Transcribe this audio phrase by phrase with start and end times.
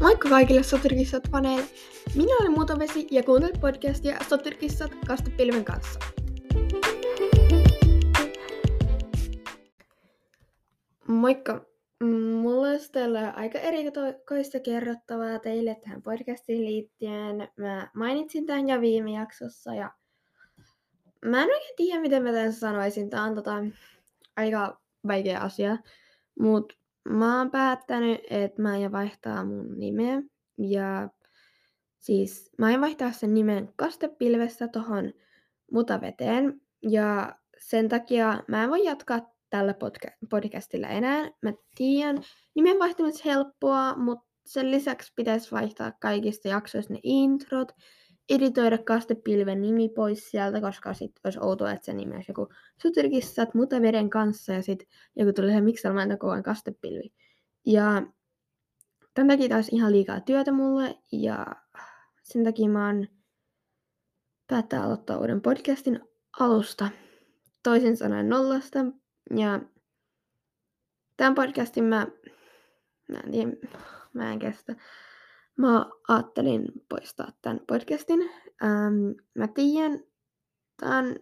[0.00, 1.64] Moikka kaikille Soturkissat faneille.
[2.14, 6.00] Minä olen Muutavesi ja kuuntelet podcastia Soturkissat kastepilven kanssa.
[11.08, 11.64] Moikka.
[12.42, 17.48] Mulla olisi tällä aika erikoista kerrottavaa teille tähän podcastiin liittyen.
[17.56, 19.90] Mä mainitsin tämän jo viime jaksossa ja
[21.24, 23.10] mä en oikein tiedä, miten mä tämän sanoisin.
[23.10, 23.64] Tää on tota,
[24.36, 25.76] aika vaikea asia.
[26.38, 30.22] Mutta mä oon päättänyt, että mä aion vaihtaa mun nimeä.
[30.58, 31.08] Ja
[32.00, 35.12] siis mä aion vaihtaa sen nimen kastepilvestä tohon
[35.72, 36.60] mutaveteen.
[36.82, 41.30] Ja sen takia mä en voi jatkaa tällä podca- podcastilla enää.
[41.42, 42.22] Mä tiedän,
[42.54, 47.72] nimen vaihtaminen helppoa, mutta sen lisäksi pitäisi vaihtaa kaikista jaksoista ne introt,
[48.30, 52.48] editoida kastepilven nimi pois sieltä, koska sit olisi outoa, että se nimi olisi joku
[52.82, 57.12] sutirkissat mutaveden kanssa ja sitten joku tulee miksi mä koko ajan kastepilvi.
[57.66, 58.02] Ja
[59.14, 61.46] tämän takia taas ihan liikaa työtä mulle ja
[62.22, 63.08] sen takia mä oon
[64.46, 66.00] päättää aloittaa uuden podcastin
[66.40, 66.88] alusta.
[67.62, 68.78] Toisin sanoen nollasta.
[69.36, 69.60] Ja
[71.16, 72.06] tämän podcastin mä,
[73.08, 73.52] mä en tiedä,
[74.12, 74.76] mä en kestä.
[75.56, 78.30] Mä ajattelin poistaa tämän podcastin.
[78.62, 80.04] Ähm, mä tiedän,
[80.80, 81.16] tää on,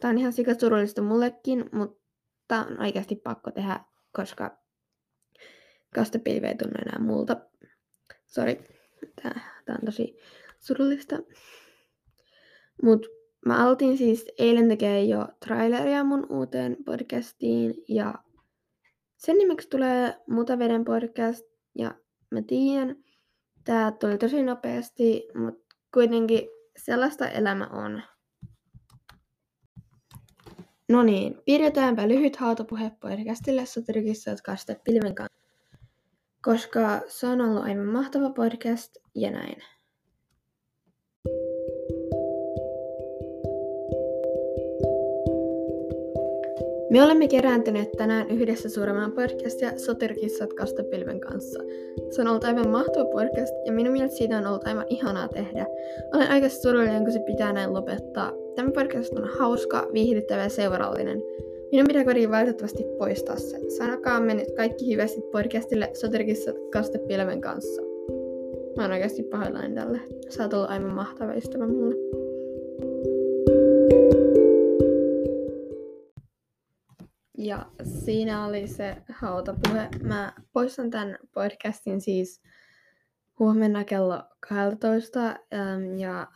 [0.00, 3.80] tää on ihan sikasurullista mullekin, mutta on oikeasti pakko tehdä,
[4.12, 4.58] koska
[5.94, 7.36] kastepilvi ei tunnu enää multa.
[8.26, 8.68] Sori,
[9.22, 10.16] tää, tää on tosi
[10.58, 11.16] surullista.
[12.82, 13.06] Mut
[13.46, 18.14] mä aloitin siis eilen tekee jo traileria mun uuteen podcastiin ja
[19.16, 21.94] sen nimeksi tulee Mutaveden podcast ja
[22.30, 23.04] mä tiedän,
[23.66, 28.02] tää tuli tosi nopeasti, mutta kuitenkin sellaista elämä on.
[30.88, 34.30] No niin, pidetäänpä lyhyt hautapuhe podcastille Soturikissa
[34.84, 35.36] pilven kanssa
[36.46, 39.62] koska se on ollut aivan mahtava podcast ja näin.
[46.90, 51.60] Me olemme kerääntyneet tänään yhdessä suuremman podcastia Soterkissat kastapilven kanssa.
[52.10, 55.66] Se on ollut aivan mahtava podcast ja minun mielestä siitä on ollut aivan ihanaa tehdä.
[56.14, 58.32] Olen aika surullinen, kun se pitää näin lopettaa.
[58.54, 61.22] Tämä podcast on hauska, viihdyttävä ja seurallinen.
[61.72, 63.60] Minun pitää kuitenkin valitettavasti poistaa se.
[63.68, 67.82] Sanokaamme nyt kaikki hyvästit podcastille Soterkissa kastepilven kanssa.
[68.76, 70.00] Mä oon oikeasti pahoillani tälle.
[70.28, 72.25] Sä oot ollut aivan mahtava ystävä mulle.
[77.46, 77.66] Ja
[78.04, 79.88] siinä oli se hautapuhe.
[80.02, 82.42] Mä poistan tämän podcastin siis
[83.38, 85.36] huomenna kello 12.
[85.98, 86.26] Ja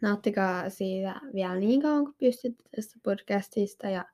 [0.00, 3.86] nauttikaa siitä vielä niin kauan kuin pystytte tästä podcastista.
[3.86, 4.04] Ja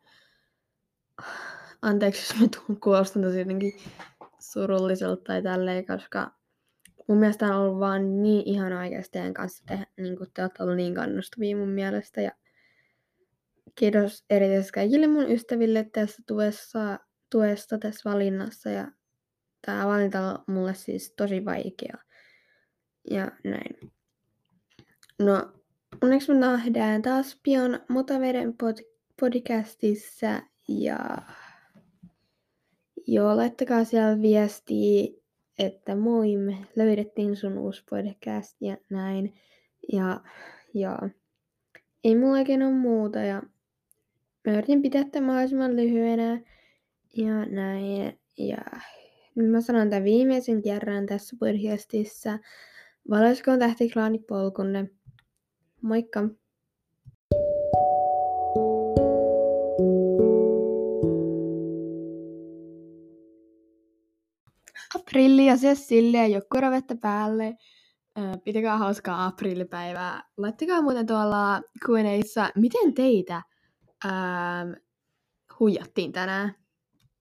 [1.83, 3.73] anteeksi, jos mä tuun kuulostan tosi jotenkin
[4.39, 6.33] surulliselta tai tälleen, koska
[7.09, 10.63] mun mielestä on ollut vaan niin ihana oikeasti teidän kanssa tehdä, niin kuin te olette
[10.63, 12.31] ollut niin kannustavia mun mielestä ja
[13.75, 16.99] kiitos erityisesti kaikille mun ystäville tässä tuessa,
[17.31, 18.89] tuesta tässä valinnassa ja
[19.67, 21.99] tämä valinta on mulle siis tosi vaikea
[23.11, 23.93] ja näin.
[25.19, 25.53] No,
[26.03, 28.89] onneksi me nähdään taas pian Mutaveden pod-
[29.21, 30.99] podcastissa ja
[33.07, 35.09] joo, laittakaa siellä viestiä,
[35.59, 39.35] että moi, me löydettiin sun uusi podcast ja näin.
[39.93, 40.21] Ja
[40.75, 41.09] joo,
[42.05, 43.43] ei mulla ole muuta ja
[44.49, 46.41] mä yritin pitää tämän mahdollisimman lyhyenä
[47.17, 48.19] ja näin.
[48.39, 48.59] Ja
[49.37, 52.39] mä sanon tämän viimeisen kerran tässä podcastissa.
[53.11, 54.91] Valoiskoon tähtiklaani polkunne.
[55.83, 56.29] Moikka!
[64.95, 67.57] aprilli ja se silleen jokkuravettä päälle.
[68.45, 70.23] Pitäkää hauskaa aprillipäivää.
[70.37, 73.43] Laittakaa muuten tuolla Q&Aissa, miten teitä
[74.05, 74.73] ähm,
[75.61, 76.55] huijattiin tänään.